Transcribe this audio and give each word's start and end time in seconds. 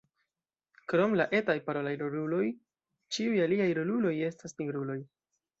Krom 0.93 1.13
la 1.19 1.27
etaj 1.41 1.55
parolaj 1.67 1.93
roluloj, 2.03 2.41
ĉiuj 3.17 3.43
aliaj 3.47 3.71
roluloj 3.81 4.17
estas 4.33 4.59
nigruloj. 4.65 4.99